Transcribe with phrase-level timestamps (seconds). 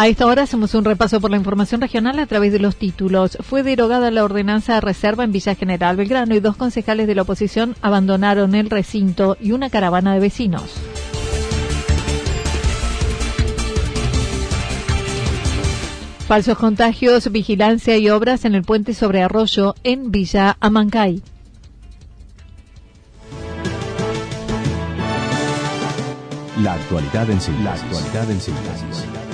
[0.00, 3.36] A esta hora hacemos un repaso por la información regional a través de los títulos.
[3.42, 7.20] Fue derogada la ordenanza de reserva en Villa General Belgrano y dos concejales de la
[7.20, 10.72] oposición abandonaron el recinto y una caravana de vecinos.
[16.26, 21.22] Falsos contagios, vigilancia y obras en el puente sobre Arroyo en Villa Amancay.
[26.62, 29.19] La actualidad en síntesis.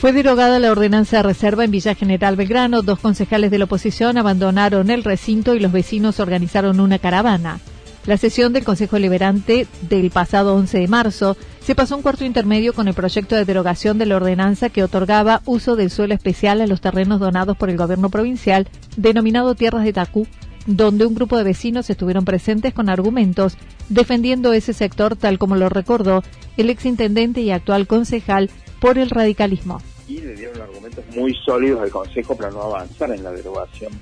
[0.00, 2.80] Fue derogada la ordenanza de reserva en Villa General Belgrano.
[2.80, 7.60] Dos concejales de la oposición abandonaron el recinto y los vecinos organizaron una caravana.
[8.06, 12.72] La sesión del Consejo Liberante del pasado 11 de marzo se pasó un cuarto intermedio
[12.72, 16.66] con el proyecto de derogación de la ordenanza que otorgaba uso del suelo especial a
[16.66, 20.26] los terrenos donados por el gobierno provincial, denominado Tierras de Tacú,
[20.64, 23.58] donde un grupo de vecinos estuvieron presentes con argumentos
[23.90, 26.22] defendiendo ese sector tal como lo recordó
[26.56, 28.48] el exintendente y actual concejal
[28.80, 33.22] por el radicalismo y le dieron argumentos muy sólidos al Consejo para no avanzar en
[33.22, 33.92] la derogación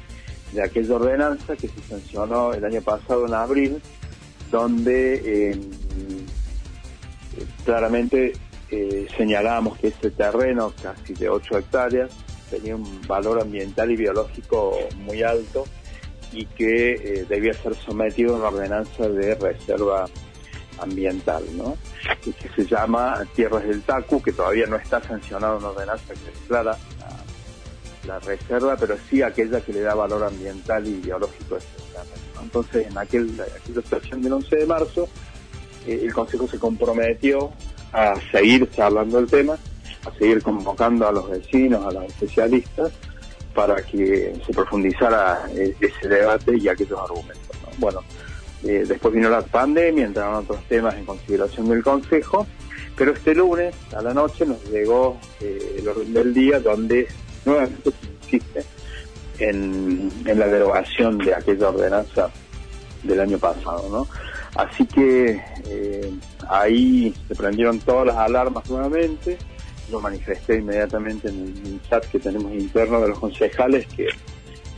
[0.53, 3.83] de aquella ordenanza que se sancionó el año pasado en abril,
[4.51, 5.61] donde eh,
[7.65, 8.33] claramente
[8.71, 12.11] eh, señalábamos que este terreno, casi de 8 hectáreas,
[12.51, 15.65] tenía un valor ambiental y biológico muy alto
[16.33, 20.07] y que eh, debía ser sometido a una ordenanza de reserva
[20.81, 21.77] ambiental, ¿no?
[22.25, 26.31] Y que se llama Tierras del Tacu, que todavía no está sancionado en ordenanza que
[26.41, 26.77] declara
[28.07, 31.83] la, reserva, pero sí aquella que le da valor ambiental y biológico a este
[32.43, 35.09] Entonces, en aquel, aquella situación del 11 de marzo,
[35.87, 37.53] eh, el Consejo se comprometió
[37.93, 39.59] a seguir charlando el tema,
[40.07, 42.93] a seguir convocando a los vecinos, a los especialistas,
[43.55, 47.57] para que se profundizara eh, ese debate y aquellos argumentos.
[47.79, 48.01] Bueno,
[48.65, 52.47] eh, después vino la pandemia, entraron otros temas en consideración del Consejo,
[52.97, 57.07] pero este lunes a la noche nos llegó eh, el orden del día donde
[57.45, 58.65] nuevamente se insiste
[59.39, 62.31] en, la derogación de aquella ordenanza
[63.05, 64.09] del año pasado, ¿no?
[64.57, 66.13] Así que eh,
[66.49, 69.39] ahí se prendieron todas las alarmas nuevamente.
[69.89, 74.09] Yo manifesté inmediatamente en el chat que tenemos interno de los concejales que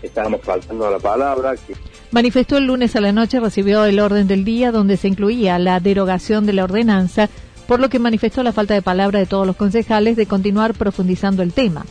[0.02, 1.74] estábamos faltando a la palabra, que
[2.12, 5.78] Manifestó el lunes a la noche, recibió el orden del día donde se incluía la
[5.78, 7.28] derogación de la ordenanza,
[7.68, 11.44] por lo que manifestó la falta de palabra de todos los concejales de continuar profundizando
[11.44, 11.86] el tema.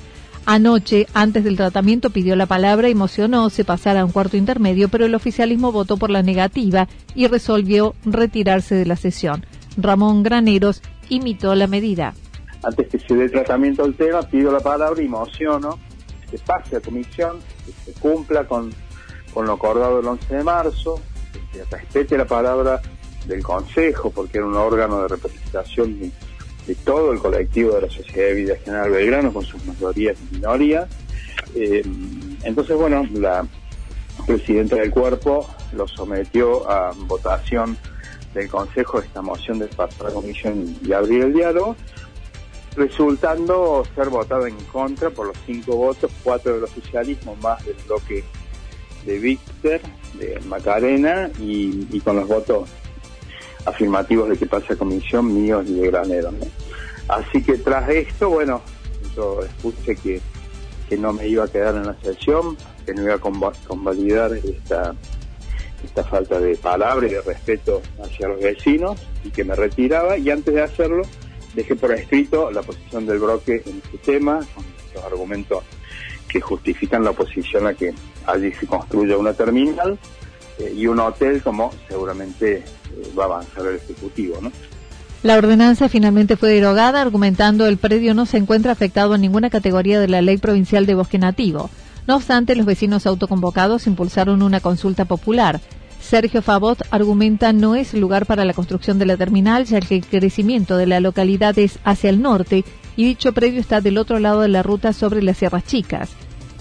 [0.46, 4.90] Anoche, antes del tratamiento, pidió la palabra y mocionó se pasara a un cuarto intermedio,
[4.90, 9.46] pero el oficialismo votó por la negativa y resolvió retirarse de la sesión.
[9.78, 12.14] Ramón Graneros imitó la medida.
[12.61, 15.79] Antes que se dé tratamiento al tema, pido la palabra y mociono
[16.37, 18.72] pase a comisión, que se cumpla con
[19.34, 20.99] con lo acordado el 11 de marzo,
[21.52, 22.81] que respete la palabra
[23.26, 26.11] del Consejo, porque era un órgano de representación de,
[26.85, 30.87] todo el colectivo de la Sociedad de Vida General Belgrano, con sus mayorías y minorías.
[31.55, 31.81] Eh,
[32.43, 33.43] entonces, bueno, la
[34.28, 37.75] presidenta del cuerpo lo sometió a votación
[38.35, 41.75] del Consejo esta moción de pasar a comisión y abrir el diálogo,
[42.76, 48.24] resultando ser votado en contra por los cinco votos, cuatro del oficialismo más del bloque
[49.06, 49.80] de Víctor,
[50.16, 52.70] de Macarena y, con los votos
[53.66, 56.32] afirmativos de que pase a comisión míos y de Granero.
[57.08, 58.62] Así que tras esto, bueno,
[59.16, 60.22] yo escuché que,
[60.88, 62.56] que no me iba a quedar en la sesión,
[62.86, 63.20] que no iba a
[63.68, 64.96] convalidar esta,
[65.84, 70.30] esta falta de palabra y de respeto hacia los vecinos y que me retiraba y
[70.30, 71.04] antes de hacerlo
[71.55, 74.63] dejé por escrito la posición del bloque en este tema, con
[74.93, 75.63] los argumentos
[76.28, 77.93] que justifican la oposición a que
[78.25, 79.97] allí se construya una terminal
[80.59, 82.63] eh, y un hotel como seguramente eh,
[83.17, 84.37] va a avanzar el Ejecutivo.
[84.41, 84.51] ¿no?
[85.23, 89.99] La ordenanza finalmente fue derogada argumentando el predio no se encuentra afectado en ninguna categoría
[89.99, 91.69] de la ley provincial de bosque nativo.
[92.07, 95.59] No obstante, los vecinos autoconvocados impulsaron una consulta popular.
[96.09, 100.06] Sergio Favot argumenta no es lugar para la construcción de la terminal, ya que el
[100.08, 102.64] crecimiento de la localidad es hacia el norte
[102.96, 106.09] y dicho predio está del otro lado de la ruta sobre las Sierras Chicas.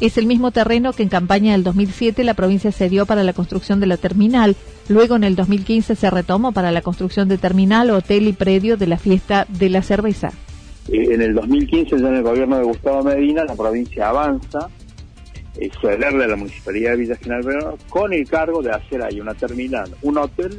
[0.03, 3.81] Es el mismo terreno que en campaña del 2007 la provincia cedió para la construcción
[3.81, 4.55] de la terminal,
[4.87, 8.87] luego en el 2015 se retomó para la construcción de terminal, hotel y predio de
[8.87, 10.31] la fiesta de la cerveza.
[10.93, 14.69] Eh, en el 2015, ya en el gobierno de Gustavo Medina, la provincia avanza,
[15.81, 19.35] cederle a la Municipalidad de Villa General Verano con el cargo de hacer ahí una
[19.35, 20.59] terminal, un hotel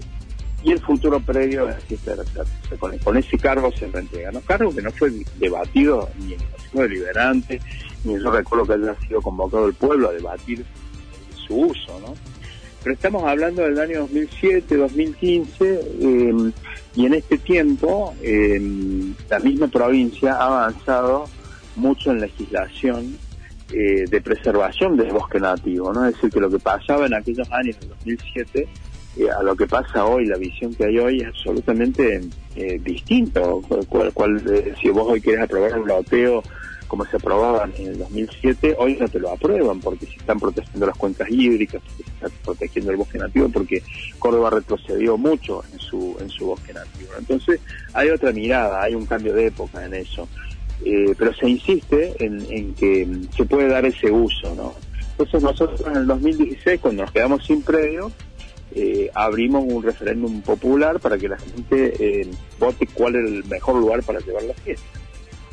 [0.64, 3.00] y el futuro predio de la fiesta de la cerveza.
[3.04, 4.42] Con, ese cargo se entrega, ¿no?
[4.42, 7.62] Cargo que no fue debatido ni en el Consejo Deliberante,
[8.04, 10.66] ni yo recuerdo que haya sido convocado el pueblo a debatir
[11.48, 12.14] su uso, ¿no?
[12.84, 16.52] Pero estamos hablando del año 2007, 2015, eh,
[16.96, 18.62] y en este tiempo eh,
[19.30, 21.26] la misma provincia ha avanzado
[21.76, 23.18] mucho en legislación
[23.72, 26.06] eh, de preservación del bosque nativo, ¿no?
[26.06, 28.68] Es decir, que lo que pasaba en aquellos años, en 2007,
[29.38, 32.22] a lo que pasa hoy, la visión que hay hoy es absolutamente
[32.82, 33.62] distinto.
[33.90, 34.42] Cual, cual
[34.82, 36.42] si vos hoy querés aprobar un loteo
[36.90, 40.88] como se aprobaban en el 2007, hoy no te lo aprueban porque se están protegiendo
[40.88, 43.84] las cuencas hídricas, porque se está protegiendo el bosque nativo, porque
[44.18, 47.12] Córdoba retrocedió mucho en su, en su bosque nativo.
[47.18, 47.62] Entonces
[47.94, 50.28] hay otra mirada, hay un cambio de época en eso.
[50.86, 54.74] Eh, pero se insiste en, que se puede dar ese uso, ¿no?
[55.12, 58.12] Entonces nosotros en el 2016, cuando nos quedamos sin predio,
[58.74, 63.76] eh, abrimos un referéndum popular para que la gente eh, vote cuál es el mejor
[63.76, 64.86] lugar para llevar la fiesta.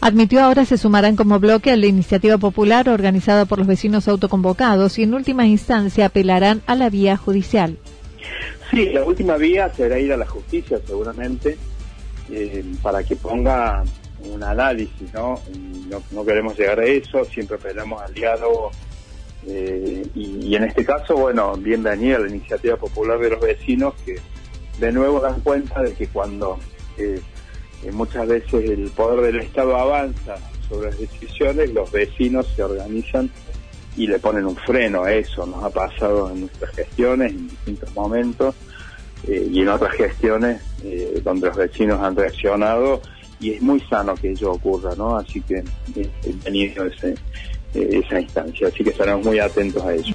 [0.01, 4.99] Admitió ahora se sumarán como bloque a la iniciativa popular organizada por los vecinos autoconvocados
[4.99, 7.79] y en última instancia apelarán a la vía judicial.
[8.71, 11.57] Sí, la última vía será ir a la justicia seguramente
[12.31, 13.83] eh, para que ponga
[14.21, 15.41] un análisis, ¿no?
[16.11, 16.25] ¿no?
[16.25, 18.71] queremos llegar a eso, siempre apelamos al diálogo
[19.47, 24.17] eh, y, en este caso, bueno, bienvenida a la iniciativa popular de los vecinos que
[24.81, 26.59] de nuevo dan cuenta de que cuando
[26.99, 27.21] eh,
[27.93, 30.37] muchas veces el poder del Estado avanza
[30.69, 33.31] sobre las decisiones, los vecinos se organizan
[33.97, 35.47] y le ponen un freno a eso.
[35.47, 38.55] Nos ha pasado en nuestras gestiones en distintos momentos
[39.27, 43.01] eh, y en otras gestiones eh, donde los vecinos han reaccionado
[43.41, 45.17] y es muy sano que ello ocurra, ¿no?
[45.17, 45.63] Así que
[45.95, 47.15] eh, bienvenido ese,
[47.75, 48.69] esa instancia.
[48.69, 50.15] Así que estaremos muy atentos a ello.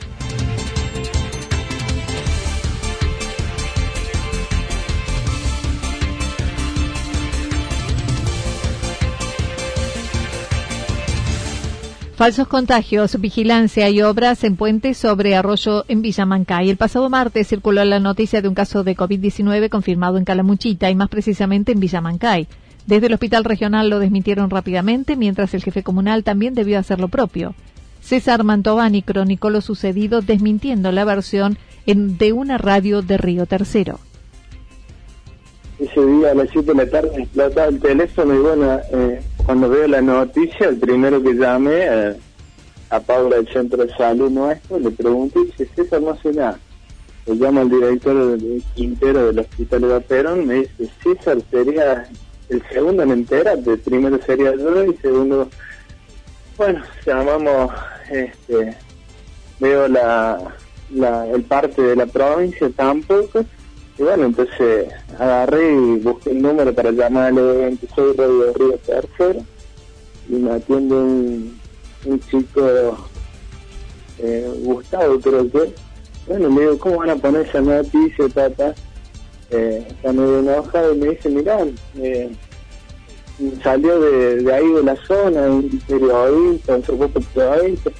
[12.21, 16.69] Falsos contagios, vigilancia y obras en puentes sobre arroyo en Villamancay.
[16.69, 20.93] El pasado martes circuló la noticia de un caso de COVID-19 confirmado en Calamuchita y
[20.93, 22.47] más precisamente en Villamancay.
[22.91, 27.07] Desde el hospital regional lo desmintieron rápidamente, mientras el jefe comunal también debió hacer lo
[27.07, 27.55] propio.
[28.01, 34.01] César Mantovani cronicó lo sucedido desmintiendo la versión en, de una radio de Río Tercero.
[35.79, 39.69] Ese día a las 7 de la tarde explotaba el teléfono y bueno, eh, cuando
[39.69, 42.15] veo la noticia, el primero que llamé eh,
[42.89, 46.59] a Paula del centro de salud nuestro, le pregunté dice, César, no sé nada.
[47.25, 52.05] Le llamo al director del Quintero del Hospital de Perón, me dice, César sería
[52.51, 55.49] el segundo en enterarte, primero sería yo y segundo,
[56.57, 57.71] bueno, llamamos,
[58.09, 58.75] este,
[59.59, 60.37] veo la,
[60.93, 63.45] la, el parte de la provincia tampoco,
[63.97, 68.77] y bueno, entonces agarré y busqué el número para llamar al evento, soy Radio Río
[68.85, 69.39] Tercero,
[70.27, 72.97] y me atiende un, chico,
[74.19, 75.73] eh, Gustavo creo que,
[76.27, 78.75] bueno, le digo, ¿cómo van a poner esa noticia, tata?
[79.51, 81.59] Eh, está medio enojado y me dice, mirá,
[81.97, 82.31] eh,
[83.63, 87.91] salió de, ahí de la zona, un periodista, un supuesto periodista.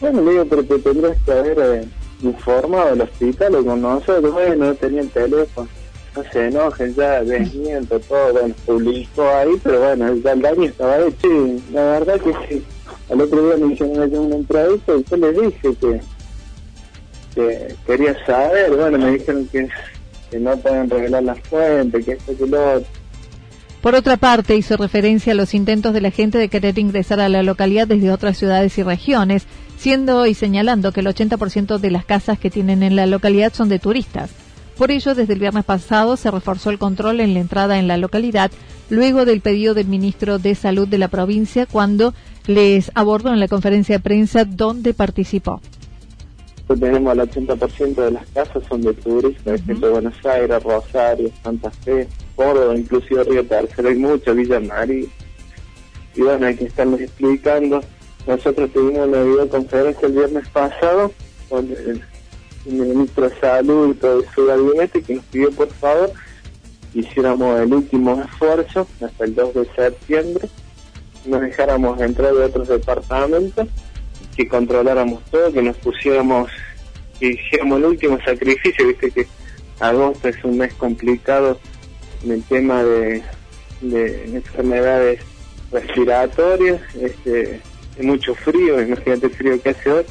[0.00, 1.58] Bueno, le digo, pero te tendrías que haber...
[1.58, 1.88] Eh,
[2.24, 5.68] informado del hospital o con nosotros, bueno, no tenía el teléfono,
[6.16, 10.98] no se enojen, ya desmiento todo, bueno, publicó ahí, pero bueno, ya el daño estaba
[10.98, 12.64] hecho y la verdad que sí,
[13.10, 16.00] al otro día me hicieron una entrevista y yo les dije que,
[17.34, 19.68] que quería saber, bueno, me dijeron que,
[20.38, 22.18] no pueden revelar las fuentes, que.
[23.80, 27.28] Por otra parte, hizo referencia a los intentos de la gente de querer ingresar a
[27.28, 32.06] la localidad desde otras ciudades y regiones, siendo y señalando que el 80% de las
[32.06, 34.30] casas que tienen en la localidad son de turistas.
[34.78, 37.98] Por ello, desde el viernes pasado se reforzó el control en la entrada en la
[37.98, 38.50] localidad,
[38.90, 42.14] luego del pedido del ministro de Salud de la provincia, cuando
[42.46, 45.60] les abordó en la conferencia de prensa donde participó.
[46.66, 51.70] Tenemos el 80% de las casas son de turistas, uh de Buenos Aires, Rosario, Santa
[51.70, 55.06] Fe, Córdoba, inclusive Río Tercero, hay mucha Villa María.
[56.14, 57.80] Y bueno, hay que estarles explicando.
[58.26, 61.12] Nosotros tuvimos una videoconferencia el viernes pasado
[61.48, 62.02] con el,
[62.64, 66.10] ministro de Salud y todo su gabinete que nos pidió por favor
[66.94, 70.48] hiciéramos el último esfuerzo hasta el 2 de septiembre,
[71.26, 73.68] nos dejáramos entrar de otros departamentos,
[74.36, 76.50] que controláramos todo, que nos pusiéramos,
[77.18, 79.26] que hiciéramos el último sacrificio, viste que
[79.80, 81.58] agosto es un mes complicado
[82.24, 83.22] en el tema de,
[83.82, 85.20] enfermedades
[85.70, 87.60] respiratorias, este,
[87.98, 90.04] hay mucho frío, imagínate el frío que hace hoy,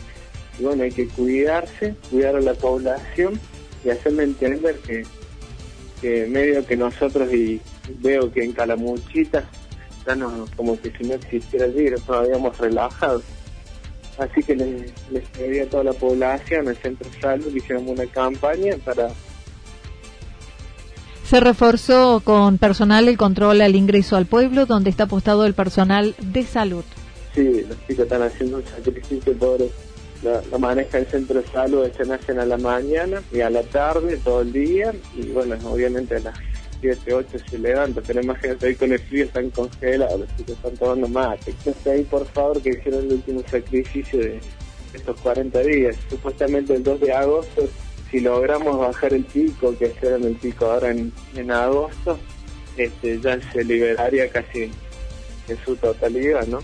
[0.60, 3.40] y bueno, hay que cuidarse, cuidar a la población
[3.84, 7.62] y hacerle entender que, medio que nosotros, y
[8.00, 9.50] veo que en Calamuchita,
[9.98, 13.24] estamos como que si no existiera el virus, nos habíamos relajado.
[14.18, 17.92] Así que les, les pedí a toda la población, al centro de salud, que hiciéramos
[17.92, 19.10] una campaña para
[21.34, 26.14] se reforzó con personal el control al ingreso al pueblo, donde está apostado el personal
[26.22, 26.84] de salud.
[27.34, 29.60] Sí, los chicos están haciendo un sacrificio por
[30.22, 34.18] la, maneja el centro de salud, se nacen a la mañana y a la tarde,
[34.24, 36.36] todo el día, y bueno, obviamente a las
[36.84, 40.76] 7, 8 se levanta, pero imagínate ahí con el frío están congelados, los chicos están
[40.76, 41.52] tomando mate.
[41.52, 44.42] Entonces ahí por favor que hicieron el último sacrificio de
[44.94, 47.70] estos 40 días, supuestamente el 2 de agosto
[48.12, 52.20] si logramos bajar el pico, que será el pico ahora en, agosto,
[52.78, 54.70] este, ya se liberaría casi
[55.48, 56.60] en su totalidad, ¿no?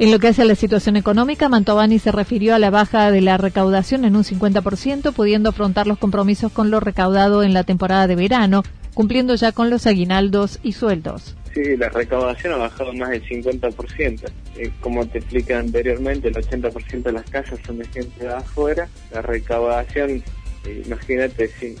[0.00, 3.20] En lo que hace a la situación económica, Mantovani se refirió a la baja de
[3.20, 8.08] la recaudación en un 50%, pudiendo afrontar los compromisos con lo recaudado en la temporada
[8.08, 8.64] de verano,
[8.94, 11.36] cumpliendo ya con los aguinaldos y sueldos.
[11.54, 14.22] Sí, la recaudación ha bajado más del 50%.
[14.56, 18.88] Eh, como te expliqué anteriormente, el 80% de las casas son de gente de afuera.
[19.10, 20.22] La recaudación,
[20.64, 21.76] eh, imagínate, sí,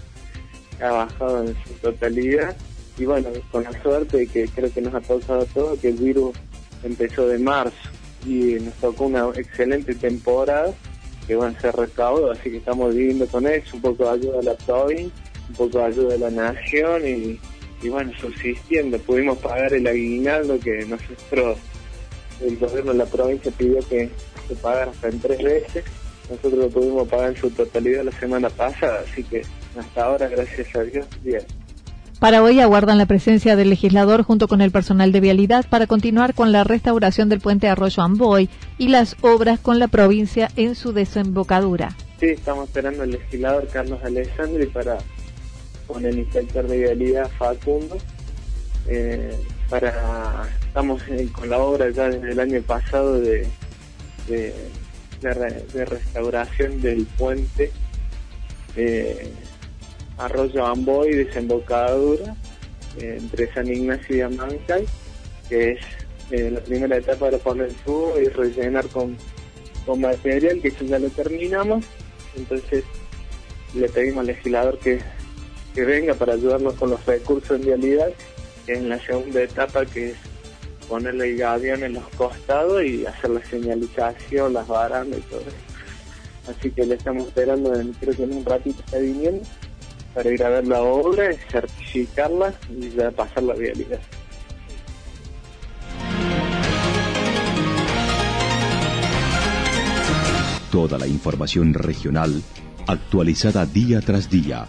[0.80, 2.54] ha bajado en su totalidad.
[2.98, 6.36] Y bueno, con la suerte que creo que nos ha causado todo, que el virus
[6.82, 7.88] empezó de marzo
[8.26, 10.72] y nos tocó una excelente temporada
[11.26, 14.38] que van a ser recaudo, así que estamos viviendo con eso, un poco de ayuda
[14.38, 17.40] de la provincia, un poco de ayuda de la nación y
[17.82, 21.58] y bueno, subsistiendo, pudimos pagar el aguinaldo que nosotros,
[22.40, 24.08] el gobierno de la provincia pidió que
[24.46, 25.84] se pagara hasta en tres veces,
[26.30, 29.42] nosotros lo pudimos pagar en su totalidad la semana pasada, así que
[29.76, 31.42] hasta ahora, gracias a Dios, bien.
[32.20, 36.34] Para hoy aguardan la presencia del legislador junto con el personal de vialidad para continuar
[36.34, 40.92] con la restauración del puente Arroyo Amboy y las obras con la provincia en su
[40.92, 41.96] desembocadura.
[42.20, 44.98] Sí, estamos esperando al legislador Carlos Alessandri para
[45.86, 47.96] con el inspector de vialidad Facundo.
[48.88, 49.36] Eh,
[49.68, 53.46] para Estamos con la obra ya desde el año pasado de,
[55.20, 57.70] restauración del puente
[60.18, 62.36] Arroyo Amboy, desembocadura
[62.98, 64.86] eh, entre San Ignacio y Amancay,
[65.48, 65.80] que es
[66.30, 69.16] eh, la primera etapa de poner tubo y rellenar con,
[69.84, 71.84] con material, que eso ya lo terminamos.
[72.36, 72.84] Entonces
[73.74, 75.00] le pedimos al legislador que
[75.74, 78.10] que venga para ayudarnos con los recursos en vialidad,
[78.66, 80.16] es la segunda etapa que es
[80.88, 86.50] ponerle el gavión en los costados y hacer la señalización, las barandas y todo eso.
[86.50, 89.42] Así que le estamos esperando, en, creo que en un ratito está viniendo,
[90.14, 94.00] para ir a ver la obra, certificarla y ya pasar la vialidad.
[100.70, 102.42] Toda la información regional
[102.86, 104.68] actualizada día tras día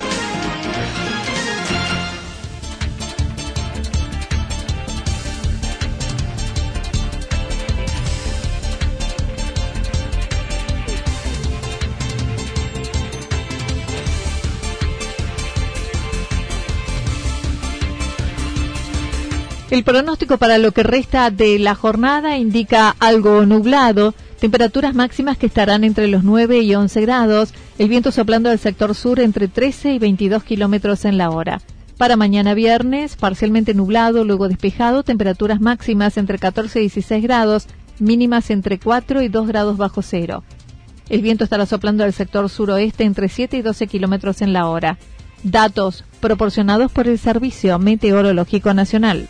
[19.71, 25.45] El pronóstico para lo que resta de la jornada indica algo nublado, temperaturas máximas que
[25.45, 29.93] estarán entre los 9 y 11 grados, el viento soplando del sector sur entre 13
[29.93, 31.61] y 22 kilómetros en la hora.
[31.97, 38.49] Para mañana viernes, parcialmente nublado, luego despejado, temperaturas máximas entre 14 y 16 grados, mínimas
[38.49, 40.43] entre 4 y 2 grados bajo cero.
[41.07, 44.97] El viento estará soplando del sector suroeste entre 7 y 12 kilómetros en la hora.
[45.43, 49.29] Datos proporcionados por el Servicio Meteorológico Nacional.